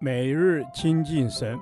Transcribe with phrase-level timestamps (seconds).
[0.00, 1.58] 每日亲近神，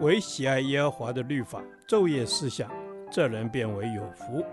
[0.00, 2.70] 唯喜爱耶和华的律法，昼夜思想，
[3.10, 4.44] 这人便为有福。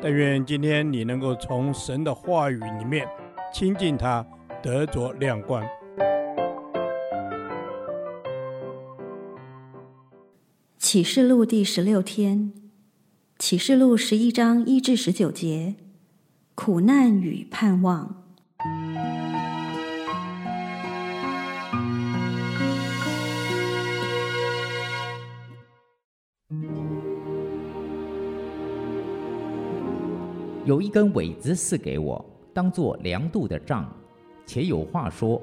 [0.00, 3.06] 但愿今天你能够从神的话语里面
[3.52, 4.26] 亲近他，
[4.62, 5.62] 得着亮光。
[10.78, 12.52] 启示录第十六天，
[13.38, 15.76] 启示录十一章一至十九节，
[16.54, 18.21] 苦难与盼望。
[30.64, 33.92] 有一根苇子赐给我，当做量度的杖，
[34.46, 35.42] 且有话说：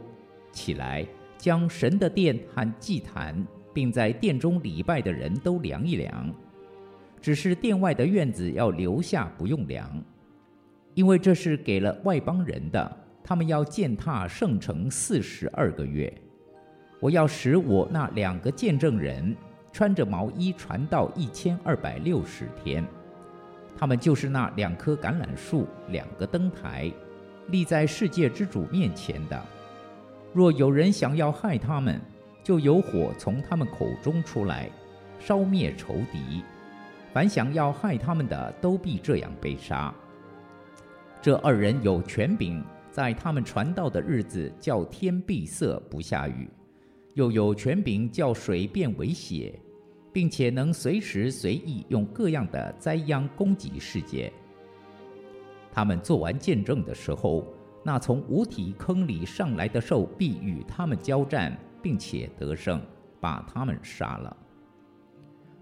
[0.51, 1.05] 起来，
[1.37, 6.33] 将神的殿和祭坛，并在殿中礼拜的人都量一量。
[7.21, 9.89] 只是殿外的院子要留下，不用量，
[10.93, 16.11] 因为这是给了外邦人的，他们要践踏圣城四十二个月。
[17.01, 19.35] 我要使我那两个见证人
[19.71, 22.85] 穿着毛衣传道一千二百六十天。
[23.77, 26.91] 他们就是那两棵橄榄树，两个灯台，
[27.47, 29.41] 立在世界之主面前的。
[30.33, 31.99] 若有人想要害他们，
[32.43, 34.69] 就有火从他们口中出来，
[35.19, 36.43] 烧灭仇敌。
[37.13, 39.93] 凡想要害他们的，都必这样被杀。
[41.21, 46.49] 这二人有权柄，在他们传道的日子，叫天闭塞不下雨，
[47.19, 49.59] 又有权柄叫水变为血。
[50.11, 54.31] 并且能随时随意用各样的灾殃攻击世界。
[55.71, 57.45] 他们做完见证的时候，
[57.83, 62.81] 那从无底坑里上来的兽必与他们交战，并且得胜，
[63.21, 64.35] 把他们杀了。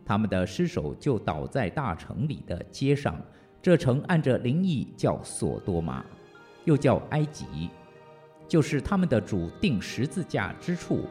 [0.05, 3.21] 他们的尸首就倒在大城里的街上。
[3.61, 6.05] 这城按着灵意叫索多玛，
[6.63, 7.69] 又叫埃及，
[8.47, 11.01] 就是他们的主钉十字架之处。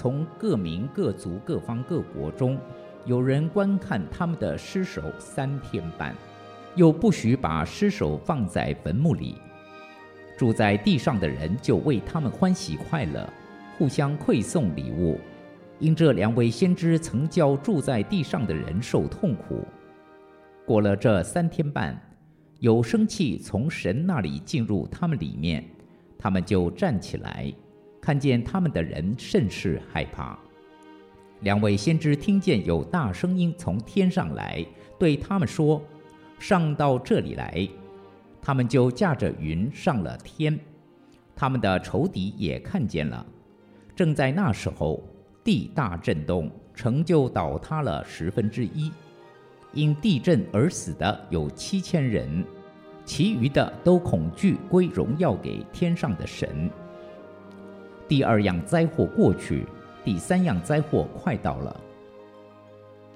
[0.00, 2.58] 从各民、各族、各方、各国中，
[3.04, 6.16] 有人观看他们的尸首三天半，
[6.74, 9.34] 又不许把尸首放在坟墓里。
[10.38, 13.28] 住在地上的人就为他们欢喜快乐，
[13.76, 15.20] 互相馈送礼物，
[15.78, 19.62] 因这两位先知曾叫住在地上的人受痛苦。
[20.64, 21.94] 过了这三天半，
[22.60, 25.62] 有生气从神那里进入他们里面，
[26.16, 27.52] 他们就站起来。
[28.10, 30.36] 看见他们的人甚是害怕。
[31.42, 34.66] 两位先知听见有大声音从天上来，
[34.98, 35.80] 对他们说
[36.40, 37.68] ：“上到这里来。”
[38.42, 40.58] 他们就驾着云上了天。
[41.36, 43.24] 他们的仇敌也看见了。
[43.94, 45.00] 正在那时候，
[45.44, 48.90] 地大震动，城就倒塌了十分之一。
[49.72, 52.44] 因地震而死的有七千人，
[53.04, 56.68] 其余的都恐惧归荣耀给天上的神。
[58.10, 59.64] 第二样灾祸过去，
[60.04, 61.80] 第三样灾祸快到了。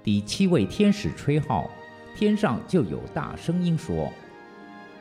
[0.04, 1.68] 第七位天使吹号，
[2.14, 4.08] 天上就有大声音说：“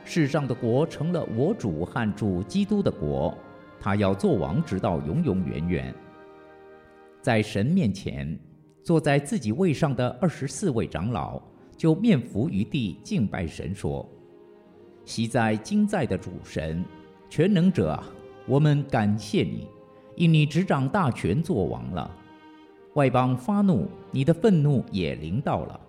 [0.03, 3.37] 世上的国成了我主和主基督的国，
[3.79, 5.93] 他要做王，直到永永远远。”
[7.21, 8.35] 在神面前，
[8.81, 11.39] 坐在自己位上的二十四位长老
[11.77, 14.03] 就面伏于地敬拜神，说
[15.05, 16.83] ：“昔在今在的主神，
[17.29, 18.01] 全能者，
[18.47, 19.67] 我们感谢你。”
[20.15, 22.09] 因你执掌大权作王了，
[22.93, 25.79] 外邦发怒，你的愤怒也临到了；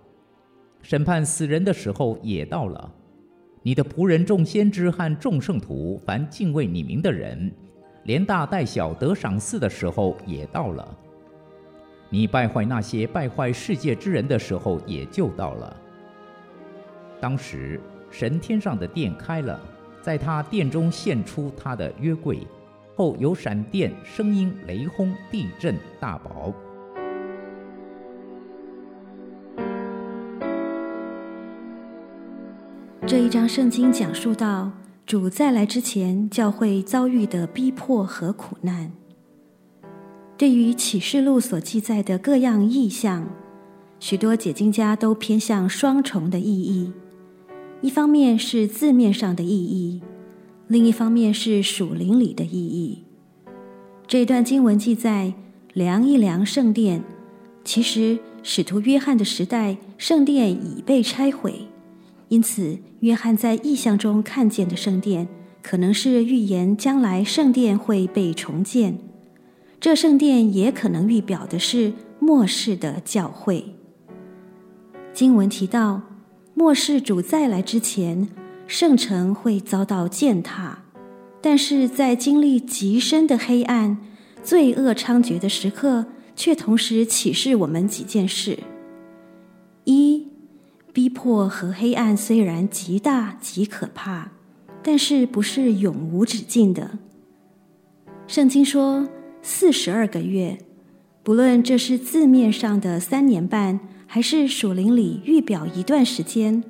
[0.81, 2.91] 审判死人的时候也到了。
[3.61, 7.51] 你的仆人众先知和众圣徒，凡敬畏你名的人，
[8.03, 10.97] 连大带小得赏赐的时候也到了。
[12.09, 15.75] 你败坏那些败坏世界之人的时候也就到了。
[17.19, 17.81] 当时
[18.11, 19.59] 神天上的殿开了，
[20.01, 22.39] 在他殿中现出他的约柜。
[22.95, 26.53] 后有闪电、声音、雷轰、地震、大雹。
[33.05, 34.71] 这一章圣经讲述到
[35.05, 38.91] 主再来之前，教会遭遇的逼迫和苦难。
[40.37, 43.27] 对于启示录所记载的各样意象，
[43.99, 46.91] 许多解经家都偏向双重的意义：
[47.81, 50.01] 一方面是字面上的意义。
[50.67, 53.03] 另一方面是属灵里的意义。
[54.07, 55.33] 这段经文记载
[55.73, 57.03] 量一量圣殿，
[57.63, 61.67] 其实使徒约翰的时代，圣殿已被拆毁，
[62.29, 65.27] 因此约翰在异象中看见的圣殿，
[65.61, 68.97] 可能是预言将来圣殿会被重建。
[69.79, 73.75] 这圣殿也可能预表的是末世的教会。
[75.13, 76.01] 经文提到，
[76.55, 78.27] 末世主再来之前。
[78.67, 80.79] 圣城会遭到践踏，
[81.41, 83.97] 但是在经历极深的黑暗、
[84.43, 88.59] 罪恶猖獗的时刻，却同时启示我们几件事：
[89.83, 90.27] 一、
[90.91, 94.31] 逼迫和黑暗虽然极大极可怕，
[94.81, 96.97] 但是不是永无止境的。
[98.27, 99.07] 圣经说
[99.43, 100.57] 四十二个月，
[101.21, 106.63] 不论这是字面上的三年半，还是属灵里预表一段时间，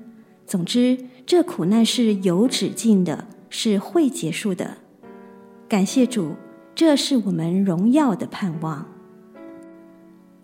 [0.45, 3.27] 总之这苦难是有止境的。
[3.47, 4.79] 是会结束的，
[5.69, 6.33] 感谢主，
[6.73, 8.85] 这是我们荣耀的盼望。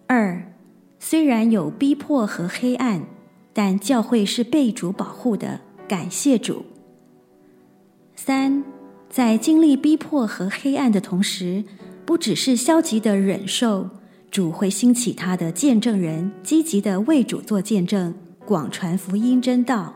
[0.07, 0.53] 二，
[0.97, 3.05] 虽然有逼迫和黑暗，
[3.51, 5.59] 但教会是被主保护的，
[5.89, 6.63] 感谢主。
[8.15, 8.63] 三，
[9.09, 11.65] 在经历逼迫和黑暗的同时，
[12.05, 13.89] 不只是消极的忍受，
[14.29, 18.13] 主会兴起他的见证人，积极的为主做见证，
[18.51, 19.95] 广传福音真道。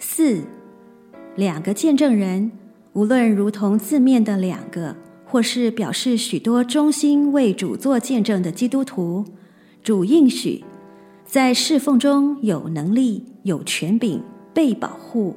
[0.00, 0.42] 四。
[1.36, 2.50] 两个见证人，
[2.92, 9.24] 无论如同字面的两个，或是表示许多忠心为主做见证的基督徒，
[9.80, 10.64] 主应许
[11.24, 14.20] 在侍奉中有能力、有权柄、
[14.52, 15.36] 被保护，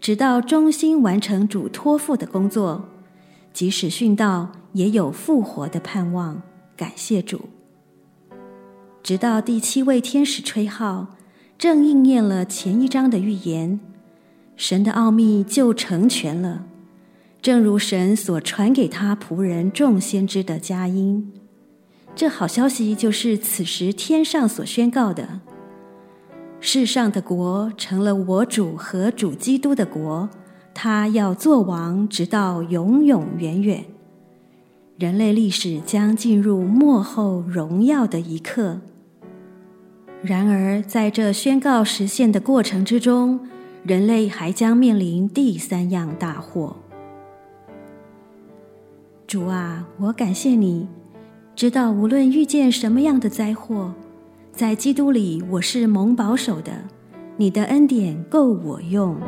[0.00, 2.88] 直到忠心完成主托付的工作。
[3.52, 6.40] 即使殉道，也有复活的盼望。
[6.74, 7.42] 感谢主！
[9.04, 11.08] 直到第七位天使吹号，
[11.58, 13.78] 正应验了前一章的预言。
[14.56, 16.64] 神的奥秘就成全了，
[17.42, 21.30] 正如神所传给他仆人众先知的佳音。
[22.16, 25.40] 这好消息就是此时天上所宣告的：
[26.58, 30.30] 世上的国成了我主和主基督的国，
[30.72, 33.84] 他要做王，直到永永远远。
[34.96, 38.80] 人类历史将进入末后荣耀的一刻。
[40.26, 43.38] 然而，在这宣告实现的过程之中，
[43.82, 46.74] 人类还将面临第三样大祸。
[49.26, 50.88] 主啊，我感谢你，
[51.54, 53.92] 知道无论遇见什么样的灾祸，
[54.50, 56.72] 在基督里我是蒙保守的，
[57.36, 59.20] 你的恩典够我用。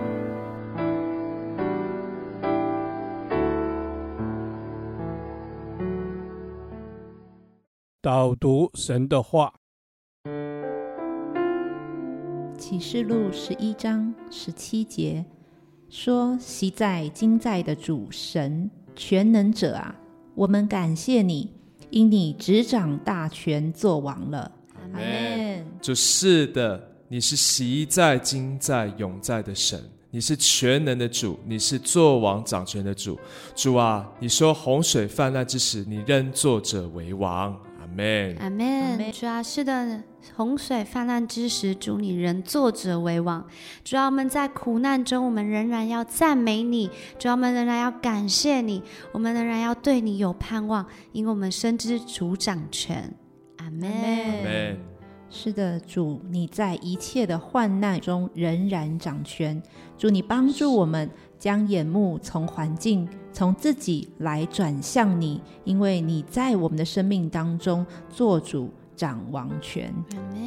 [8.00, 9.52] 导读神的话。
[12.68, 15.24] 启示录十一章十七节
[15.88, 19.94] 说：“昔在今在的主神全能者啊，
[20.34, 21.48] 我们感谢你，
[21.90, 24.50] 因你执掌大权做王了。”
[24.82, 25.64] 阿门。
[25.80, 29.80] 就是的，你是昔在今在永在的神，
[30.10, 33.16] 你是全能的主，你是作王掌权的主。
[33.54, 37.56] 主啊，你说洪水泛滥之时，你仍作者为王。
[37.86, 38.36] 阿门。
[38.40, 39.12] 阿门。
[39.12, 40.02] 主啊，是的。
[40.34, 43.46] 洪水泛滥之时，主你仍坐着为王。
[43.84, 46.88] 主啊，我们在苦难中，我们仍然要赞美你；
[47.18, 53.14] 主啊，我们仍然要感谢你；我们仍然要对你有盼望，因为我们深知主掌权。
[53.58, 53.90] 阿门。
[53.90, 54.78] 阿门。
[55.28, 59.60] 是的，主你在一切的患难中仍然掌权。
[59.98, 68.70] 主你帮助我们将眼目从环境、从自己来转向你，因为你在我们的生命当中做主。
[68.96, 69.94] 掌王权，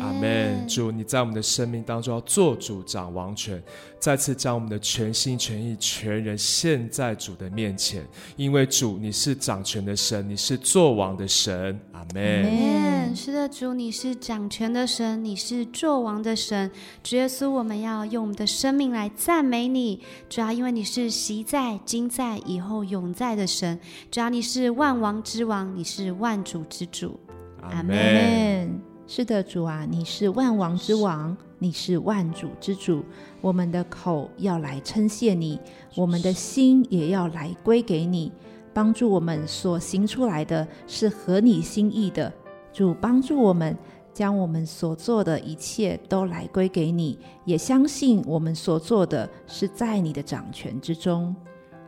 [0.01, 0.67] 阿门。
[0.67, 3.61] 主，你在我们的生命当中要做主掌王权，
[3.99, 8.03] 再次将我们的全心全意全人献在主的面前，
[8.35, 13.15] 因为主你是掌权的神，你是作王的神，阿门。
[13.15, 16.69] 是的，主你是掌权的神，你是作王的神。
[17.03, 23.79] 主耶稣，我们要用我们的生命来赞美你，主要因为你是昔在、今在、以后永在的神，
[24.09, 27.19] 主要你是万王之王，你是万主之主。
[27.61, 28.81] 阿门。
[29.07, 33.03] 是的，主啊，你是万王之王，你是万主之主。
[33.41, 35.59] 我们的口要来称谢你，
[35.95, 38.31] 我们的心也要来归给你。
[38.71, 42.31] 帮助我们所行出来的是合你心意的。
[42.71, 43.75] 主帮助我们，
[44.13, 51.35] 将我们所做的一切都来归给你，也相信我们所做的是在你的掌权之中。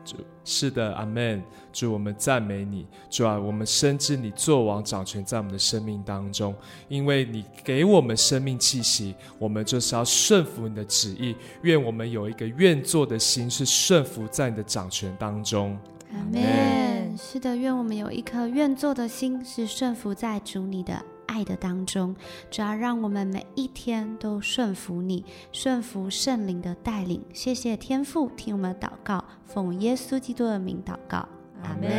[0.03, 1.43] 主是的，阿门。
[1.71, 2.85] 主，我们赞美你。
[3.09, 6.53] 主啊，我们深知你作王掌权在我们的生命当中，
[6.89, 11.35] 因为你给我们生命气息，我们就是要顺服你的旨意。
[11.61, 15.77] 愿我们有一个愿做的心，是顺服在你的掌权当中。
[16.11, 17.17] 阿门。
[17.17, 20.93] 是的，愿我们有一颗愿做的心，是顺服在主你的
[21.27, 22.15] 爱的当中，
[22.49, 27.21] 主要让我们每一天都顺服你，顺服圣灵的带领。
[27.33, 31.17] 谢谢天父，听我们祷告，奉耶稣基督的名祷告，
[31.63, 31.89] 阿门。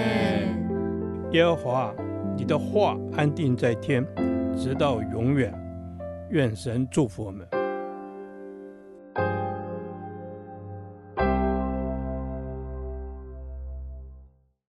[1.32, 1.94] 耶和华，
[2.36, 4.06] 你的话安定在天，
[4.56, 5.52] 直到永远。
[6.30, 7.46] 愿神祝福我们。